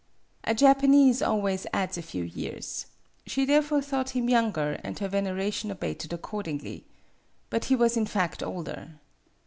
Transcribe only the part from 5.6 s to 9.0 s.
abated accordingly. But he was in fact older.